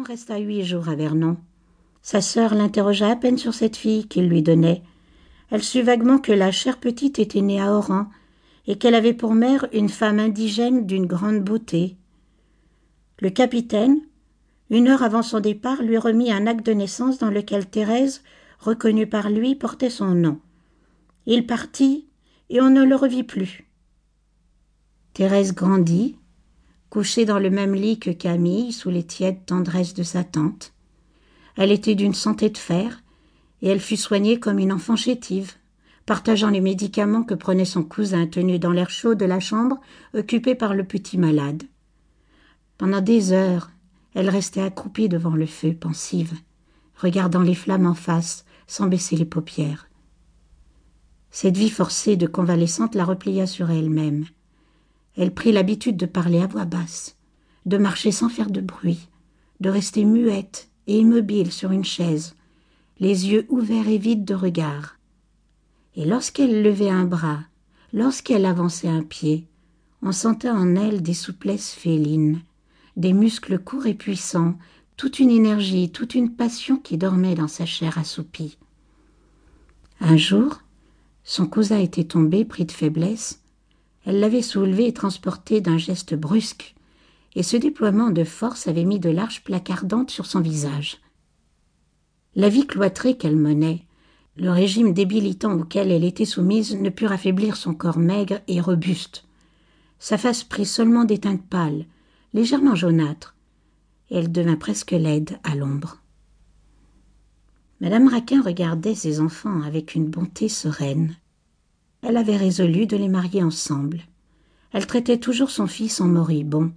Resta 0.00 0.38
huit 0.38 0.64
jours 0.64 0.88
à 0.88 0.94
Vernon. 0.94 1.36
Sa 2.00 2.22
sœur 2.22 2.54
l'interrogea 2.54 3.10
à 3.10 3.16
peine 3.16 3.36
sur 3.36 3.52
cette 3.52 3.76
fille 3.76 4.08
qu'il 4.08 4.26
lui 4.26 4.42
donnait. 4.42 4.82
Elle 5.50 5.62
sut 5.62 5.82
vaguement 5.82 6.18
que 6.18 6.32
la 6.32 6.50
chère 6.50 6.78
petite 6.80 7.18
était 7.18 7.42
née 7.42 7.60
à 7.60 7.72
Oran 7.72 8.06
et 8.66 8.78
qu'elle 8.78 8.94
avait 8.94 9.12
pour 9.12 9.34
mère 9.34 9.68
une 9.72 9.90
femme 9.90 10.18
indigène 10.18 10.86
d'une 10.86 11.06
grande 11.06 11.40
beauté. 11.40 11.96
Le 13.20 13.28
capitaine, 13.28 14.00
une 14.70 14.88
heure 14.88 15.02
avant 15.02 15.22
son 15.22 15.40
départ, 15.40 15.82
lui 15.82 15.98
remit 15.98 16.32
un 16.32 16.46
acte 16.46 16.64
de 16.64 16.72
naissance 16.72 17.18
dans 17.18 17.30
lequel 17.30 17.66
Thérèse, 17.66 18.22
reconnue 18.58 19.06
par 19.06 19.28
lui, 19.28 19.54
portait 19.54 19.90
son 19.90 20.14
nom. 20.14 20.40
Il 21.26 21.46
partit 21.46 22.08
et 22.48 22.62
on 22.62 22.70
ne 22.70 22.82
le 22.82 22.96
revit 22.96 23.24
plus. 23.24 23.68
Thérèse 25.12 25.54
grandit, 25.54 26.16
couchée 26.92 27.24
dans 27.24 27.38
le 27.38 27.48
même 27.48 27.74
lit 27.74 27.98
que 27.98 28.10
Camille 28.10 28.70
sous 28.70 28.90
les 28.90 29.02
tièdes 29.02 29.46
tendresses 29.46 29.94
de 29.94 30.02
sa 30.02 30.24
tante. 30.24 30.74
Elle 31.56 31.72
était 31.72 31.94
d'une 31.94 32.12
santé 32.12 32.50
de 32.50 32.58
fer, 32.58 33.02
et 33.62 33.68
elle 33.70 33.80
fut 33.80 33.96
soignée 33.96 34.38
comme 34.38 34.58
une 34.58 34.74
enfant 34.74 34.94
chétive, 34.94 35.52
partageant 36.04 36.50
les 36.50 36.60
médicaments 36.60 37.22
que 37.22 37.32
prenait 37.32 37.64
son 37.64 37.82
cousin 37.82 38.26
tenu 38.26 38.58
dans 38.58 38.72
l'air 38.72 38.90
chaud 38.90 39.14
de 39.14 39.24
la 39.24 39.40
chambre 39.40 39.80
occupée 40.12 40.54
par 40.54 40.74
le 40.74 40.84
petit 40.84 41.16
malade. 41.16 41.62
Pendant 42.76 43.00
des 43.00 43.32
heures, 43.32 43.70
elle 44.12 44.28
restait 44.28 44.60
accroupie 44.60 45.08
devant 45.08 45.34
le 45.34 45.46
feu, 45.46 45.72
pensive, 45.72 46.34
regardant 46.96 47.40
les 47.40 47.54
flammes 47.54 47.86
en 47.86 47.94
face, 47.94 48.44
sans 48.66 48.86
baisser 48.86 49.16
les 49.16 49.24
paupières. 49.24 49.88
Cette 51.30 51.56
vie 51.56 51.70
forcée 51.70 52.16
de 52.16 52.26
convalescente 52.26 52.94
la 52.94 53.06
replia 53.06 53.46
sur 53.46 53.70
elle-même. 53.70 54.26
Elle 55.16 55.34
prit 55.34 55.52
l'habitude 55.52 55.96
de 55.96 56.06
parler 56.06 56.40
à 56.40 56.46
voix 56.46 56.64
basse, 56.64 57.16
de 57.66 57.76
marcher 57.76 58.12
sans 58.12 58.28
faire 58.28 58.50
de 58.50 58.60
bruit, 58.60 59.08
de 59.60 59.70
rester 59.70 60.04
muette 60.04 60.68
et 60.86 60.98
immobile 60.98 61.52
sur 61.52 61.70
une 61.70 61.84
chaise, 61.84 62.34
les 62.98 63.28
yeux 63.28 63.46
ouverts 63.48 63.88
et 63.88 63.98
vides 63.98 64.24
de 64.24 64.34
regard. 64.34 64.98
Et 65.96 66.04
lorsqu'elle 66.06 66.62
levait 66.62 66.90
un 66.90 67.04
bras, 67.04 67.40
lorsqu'elle 67.92 68.46
avançait 68.46 68.88
un 68.88 69.02
pied, 69.02 69.46
on 70.02 70.12
sentait 70.12 70.50
en 70.50 70.74
elle 70.74 71.02
des 71.02 71.14
souplesses 71.14 71.72
félines, 71.72 72.40
des 72.96 73.12
muscles 73.12 73.58
courts 73.58 73.86
et 73.86 73.94
puissants, 73.94 74.56
toute 74.96 75.18
une 75.18 75.30
énergie, 75.30 75.90
toute 75.90 76.14
une 76.14 76.34
passion 76.34 76.76
qui 76.76 76.96
dormait 76.96 77.34
dans 77.34 77.48
sa 77.48 77.66
chair 77.66 77.98
assoupie. 77.98 78.58
Un 80.00 80.16
jour, 80.16 80.60
son 81.24 81.46
cousin 81.46 81.78
était 81.78 82.04
tombé, 82.04 82.44
pris 82.44 82.64
de 82.64 82.72
faiblesse, 82.72 83.41
elle 84.04 84.20
l'avait 84.20 84.42
soulevé 84.42 84.86
et 84.86 84.92
transporté 84.92 85.60
d'un 85.60 85.78
geste 85.78 86.14
brusque, 86.14 86.74
et 87.34 87.42
ce 87.42 87.56
déploiement 87.56 88.10
de 88.10 88.24
force 88.24 88.68
avait 88.68 88.84
mis 88.84 88.98
de 88.98 89.10
larges 89.10 89.42
plaques 89.42 89.70
ardentes 89.70 90.10
sur 90.10 90.26
son 90.26 90.40
visage. 90.40 90.98
La 92.34 92.48
vie 92.48 92.66
cloîtrée 92.66 93.16
qu'elle 93.16 93.36
menait, 93.36 93.84
le 94.36 94.50
régime 94.50 94.94
débilitant 94.94 95.58
auquel 95.58 95.90
elle 95.90 96.04
était 96.04 96.24
soumise 96.24 96.74
ne 96.74 96.88
purent 96.88 97.12
affaiblir 97.12 97.56
son 97.56 97.74
corps 97.74 97.98
maigre 97.98 98.40
et 98.48 98.60
robuste. 98.60 99.24
Sa 99.98 100.16
face 100.16 100.42
prit 100.42 100.66
seulement 100.66 101.04
des 101.04 101.18
teintes 101.18 101.46
pâles, 101.46 101.84
légèrement 102.32 102.74
jaunâtres, 102.74 103.36
et 104.10 104.16
elle 104.16 104.32
devint 104.32 104.56
presque 104.56 104.92
laide 104.92 105.38
à 105.44 105.54
l'ombre. 105.54 105.98
Madame 107.80 108.08
Raquin 108.08 108.40
regardait 108.42 108.94
ses 108.94 109.20
enfants 109.20 109.62
avec 109.62 109.94
une 109.94 110.08
bonté 110.08 110.48
sereine. 110.48 111.16
Elle 112.02 112.16
avait 112.16 112.36
résolu 112.36 112.86
de 112.86 112.96
les 112.96 113.08
marier 113.08 113.42
ensemble. 113.44 114.02
Elle 114.72 114.86
traitait 114.86 115.18
toujours 115.18 115.50
son 115.50 115.68
fils 115.68 116.00
en 116.00 116.08
moribond. 116.08 116.72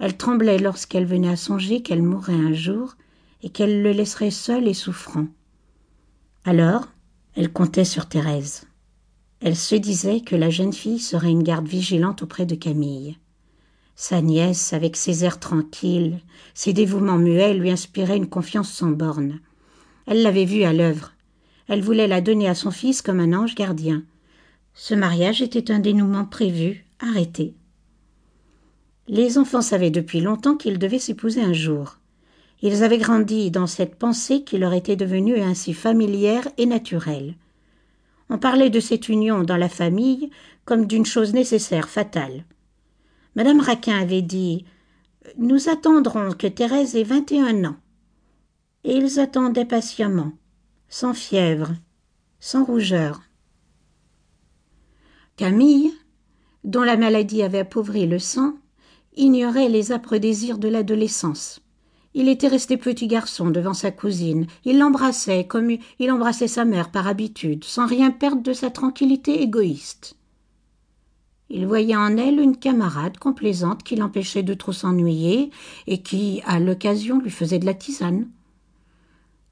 Elle 0.00 0.16
tremblait 0.16 0.58
lorsqu'elle 0.58 1.06
venait 1.06 1.28
à 1.28 1.36
songer 1.36 1.82
qu'elle 1.82 2.02
mourrait 2.02 2.34
un 2.34 2.52
jour 2.52 2.96
et 3.42 3.50
qu'elle 3.50 3.82
le 3.82 3.92
laisserait 3.92 4.32
seul 4.32 4.66
et 4.66 4.74
souffrant. 4.74 5.28
Alors, 6.44 6.88
elle 7.36 7.52
comptait 7.52 7.84
sur 7.84 8.08
Thérèse. 8.08 8.66
Elle 9.40 9.56
se 9.56 9.76
disait 9.76 10.20
que 10.20 10.34
la 10.34 10.50
jeune 10.50 10.72
fille 10.72 10.98
serait 10.98 11.30
une 11.30 11.42
garde 11.42 11.68
vigilante 11.68 12.22
auprès 12.22 12.46
de 12.46 12.54
Camille. 12.54 13.18
Sa 13.94 14.20
nièce, 14.20 14.72
avec 14.72 14.96
ses 14.96 15.24
airs 15.24 15.38
tranquilles, 15.38 16.20
ses 16.54 16.72
dévouements 16.72 17.18
muets, 17.18 17.54
lui 17.54 17.70
inspirait 17.70 18.16
une 18.16 18.28
confiance 18.28 18.72
sans 18.72 18.90
bornes. 18.90 19.40
Elle 20.06 20.22
l'avait 20.22 20.44
vue 20.44 20.64
à 20.64 20.72
l'œuvre. 20.72 21.12
Elle 21.68 21.82
voulait 21.82 22.08
la 22.08 22.20
donner 22.20 22.48
à 22.48 22.54
son 22.54 22.70
fils 22.70 23.00
comme 23.00 23.20
un 23.20 23.32
ange 23.32 23.54
gardien. 23.54 24.02
Ce 24.78 24.94
mariage 24.94 25.40
était 25.40 25.72
un 25.72 25.78
dénouement 25.78 26.26
prévu, 26.26 26.84
arrêté. 27.00 27.54
Les 29.08 29.38
enfants 29.38 29.62
savaient 29.62 29.90
depuis 29.90 30.20
longtemps 30.20 30.56
qu'ils 30.56 30.78
devaient 30.78 30.98
s'épouser 30.98 31.40
un 31.40 31.54
jour. 31.54 31.98
Ils 32.60 32.84
avaient 32.84 32.98
grandi 32.98 33.50
dans 33.50 33.66
cette 33.66 33.94
pensée 33.94 34.44
qui 34.44 34.58
leur 34.58 34.74
était 34.74 34.94
devenue 34.96 35.40
ainsi 35.40 35.72
familière 35.72 36.46
et 36.58 36.66
naturelle. 36.66 37.36
On 38.28 38.36
parlait 38.36 38.68
de 38.68 38.80
cette 38.80 39.08
union 39.08 39.44
dans 39.44 39.56
la 39.56 39.70
famille 39.70 40.30
comme 40.66 40.86
d'une 40.86 41.06
chose 41.06 41.32
nécessaire, 41.32 41.88
fatale. 41.88 42.44
Madame 43.34 43.60
Raquin 43.60 43.98
avait 43.98 44.22
dit 44.22 44.66
Nous 45.38 45.70
attendrons 45.70 46.32
que 46.32 46.46
Thérèse 46.46 46.96
ait 46.96 47.02
vingt 47.02 47.32
et 47.32 47.40
un 47.40 47.64
ans. 47.64 47.76
Et 48.84 48.96
ils 48.96 49.20
attendaient 49.20 49.64
patiemment, 49.64 50.32
sans 50.90 51.14
fièvre, 51.14 51.72
sans 52.40 52.64
rougeur. 52.64 53.25
Camille, 55.36 55.92
dont 56.64 56.82
la 56.82 56.96
maladie 56.96 57.42
avait 57.42 57.58
appauvri 57.58 58.06
le 58.06 58.18
sang, 58.18 58.54
ignorait 59.16 59.68
les 59.68 59.92
âpres 59.92 60.16
désirs 60.16 60.56
de 60.56 60.68
l'adolescence. 60.68 61.60
Il 62.14 62.30
était 62.30 62.48
resté 62.48 62.78
petit 62.78 63.06
garçon 63.06 63.50
devant 63.50 63.74
sa 63.74 63.90
cousine. 63.90 64.46
Il 64.64 64.78
l'embrassait 64.78 65.46
comme 65.46 65.76
il 65.98 66.10
embrassait 66.10 66.48
sa 66.48 66.64
mère 66.64 66.90
par 66.90 67.06
habitude, 67.06 67.64
sans 67.64 67.86
rien 67.86 68.10
perdre 68.10 68.42
de 68.42 68.54
sa 68.54 68.70
tranquillité 68.70 69.42
égoïste. 69.42 70.16
Il 71.50 71.66
voyait 71.66 71.96
en 71.96 72.16
elle 72.16 72.40
une 72.40 72.56
camarade 72.56 73.18
complaisante 73.18 73.82
qui 73.82 73.96
l'empêchait 73.96 74.42
de 74.42 74.54
trop 74.54 74.72
s'ennuyer 74.72 75.50
et 75.86 76.00
qui, 76.00 76.40
à 76.46 76.58
l'occasion, 76.58 77.20
lui 77.20 77.30
faisait 77.30 77.58
de 77.58 77.66
la 77.66 77.74
tisane. 77.74 78.26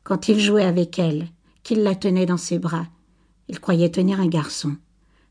Quand 0.03 0.29
il 0.29 0.41
jouait 0.41 0.65
avec 0.65 0.99
elle, 0.99 1.29
qu'il 1.63 1.83
la 1.83 1.95
tenait 1.95 2.27
dans 2.27 2.39
ses 2.39 2.59
bras, 2.59 2.87
il 3.49 3.61
croyait 3.61 3.91
tenir 3.91 4.19
un 4.19 4.29
garçon 4.29 4.77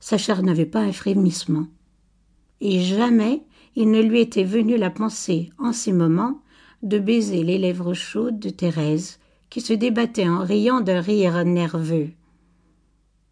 sa 0.03 0.18
chair 0.18 0.44
n'avait 0.44 0.66
pas 0.66 0.81
un 0.81 0.91
frémissement. 0.91 1.66
Et 2.59 2.81
jamais 2.81 3.41
il 3.78 3.90
ne 3.90 4.02
lui 4.02 4.19
était 4.19 4.44
venu 4.44 4.75
la 4.75 4.90
pensée, 4.90 5.50
en 5.58 5.72
ces 5.72 5.94
moments, 5.94 6.41
de 6.81 7.00
baiser 7.00 7.41
les 7.41 7.58
lèvres 7.58 7.94
chaudes 7.94 8.38
de 8.38 8.50
Thérèse, 8.50 9.19
qui 9.50 9.62
se 9.62 9.72
débattait 9.72 10.28
en 10.28 10.40
riant 10.44 10.81
d'un 10.81 11.00
rire 11.00 11.46
nerveux. 11.46 12.09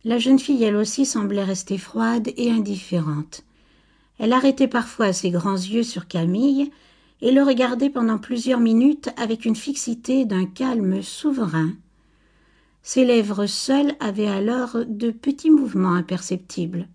La 0.05 0.17
jeune 0.17 0.39
fille, 0.39 0.63
elle 0.63 0.77
aussi, 0.77 1.05
semblait 1.05 1.43
rester 1.43 1.77
froide 1.77 2.29
et 2.37 2.49
indifférente. 2.49 3.43
Elle 4.17 4.31
arrêtait 4.31 4.69
parfois 4.69 5.11
ses 5.11 5.29
grands 5.29 5.57
yeux 5.57 5.83
sur 5.83 6.07
Camille 6.07 6.71
et 7.21 7.31
le 7.31 7.43
regardait 7.43 7.89
pendant 7.89 8.17
plusieurs 8.17 8.61
minutes 8.61 9.09
avec 9.17 9.43
une 9.43 9.57
fixité 9.57 10.23
d'un 10.23 10.45
calme 10.45 11.01
souverain. 11.01 11.73
Ses 12.83 13.05
lèvres 13.05 13.45
seules 13.45 13.93
avaient 13.99 14.27
alors 14.27 14.77
de 14.87 15.11
petits 15.11 15.51
mouvements 15.51 15.93
imperceptibles. 15.93 16.87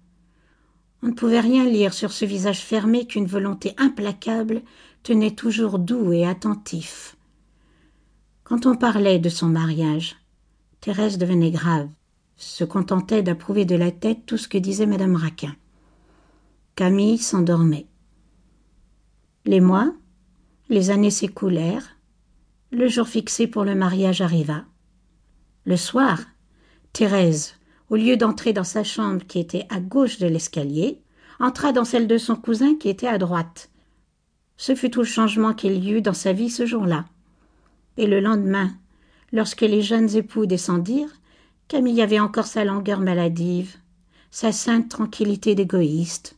On 1.03 1.09
ne 1.09 1.13
pouvait 1.13 1.41
rien 1.41 1.65
lire 1.65 1.95
sur 1.95 2.13
ce 2.13 2.25
visage 2.25 2.61
fermé 2.61 3.07
qu'une 3.07 3.27
volonté 3.27 3.75
implacable 3.79 4.63
tenait 5.03 5.35
toujours 5.35 5.79
doux 5.79 6.13
et 6.13 6.27
attentif. 6.27 7.17
Quand 8.43 8.67
on 8.67 8.77
parlait 8.77 9.19
de 9.19 9.29
son 9.29 9.49
mariage, 9.49 10.17
Thérèse 10.81 11.19
devenait 11.19 11.51
grave, 11.51 11.89
se 12.37 12.65
contentait 12.65 13.23
d'approuver 13.23 13.65
de 13.65 13.77
la 13.77 13.91
tête 13.91 14.27
tout 14.27 14.39
ce 14.39 14.49
que 14.49 14.59
disait 14.59 14.87
madame 14.87 15.17
Raquin. 15.17 15.55
Camille 16.75 17.19
s'endormait. 17.19 17.87
Les 19.45 19.61
mois, 19.61 19.95
les 20.69 20.91
années 20.91 21.11
s'écoulèrent, 21.11 21.97
le 22.73 22.89
jour 22.89 23.07
fixé 23.07 23.47
pour 23.47 23.65
le 23.65 23.75
mariage 23.75 24.21
arriva. 24.21 24.65
Le 25.67 25.77
soir, 25.77 26.21
Thérèse, 26.93 27.55
au 27.91 27.97
lieu 27.97 28.17
d'entrer 28.17 28.53
dans 28.53 28.63
sa 28.63 28.85
chambre 28.85 29.27
qui 29.27 29.41
était 29.41 29.67
à 29.69 29.81
gauche 29.81 30.19
de 30.19 30.29
l'escalier, 30.29 31.01
entra 31.41 31.73
dans 31.73 31.85
celle 31.85 32.07
de 32.07 32.19
son 32.19 32.37
cousin 32.37 32.77
qui 32.77 32.89
était 32.89 33.09
à 33.09 33.19
droite. 33.19 33.69
Ce 34.57 34.77
fut 34.77 34.91
tout 34.91 35.01
le 35.01 35.07
changement 35.07 35.55
qu'il 35.55 35.85
y 35.85 35.91
eut 35.91 36.03
dans 36.03 36.15
sa 36.15 36.33
vie 36.33 36.51
ce 36.51 36.67
jour-là. 36.67 37.07
Et 37.97 38.07
le 38.07 38.21
lendemain, 38.21 38.77
lorsque 39.33 39.63
les 39.63 39.83
jeunes 39.83 40.15
époux 40.15 40.47
descendirent, 40.47 41.21
Camille 41.67 42.01
avait 42.01 42.21
encore 42.21 42.47
sa 42.47 42.65
langueur 42.65 43.01
maladive, 43.01 43.75
sa 44.31 44.53
sainte 44.53 44.89
tranquillité 44.89 45.57
d'égoïste. 45.57 46.37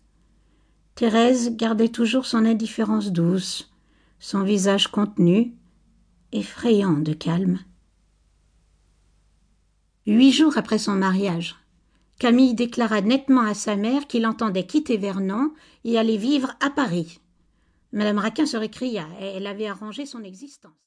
Thérèse 0.94 1.54
gardait 1.54 1.90
toujours 1.90 2.24
son 2.24 2.46
indifférence 2.46 3.12
douce, 3.12 3.70
son 4.20 4.42
visage 4.42 4.88
contenu, 4.88 5.52
effrayant 6.32 6.94
de 6.94 7.12
calme. 7.12 7.58
Huit 10.08 10.32
jours 10.32 10.56
après 10.56 10.78
son 10.78 10.94
mariage, 10.94 11.54
Camille 12.18 12.54
déclara 12.54 13.02
nettement 13.02 13.42
à 13.42 13.52
sa 13.52 13.76
mère 13.76 14.06
qu'il 14.06 14.26
entendait 14.26 14.64
quitter 14.64 14.96
Vernon 14.96 15.52
et 15.84 15.98
aller 15.98 16.16
vivre 16.16 16.54
à 16.60 16.70
Paris. 16.70 17.20
Madame 17.92 18.16
Raquin 18.16 18.46
se 18.46 18.56
récria, 18.56 19.06
elle 19.20 19.46
avait 19.46 19.66
arrangé 19.66 20.06
son 20.06 20.24
existence. 20.24 20.72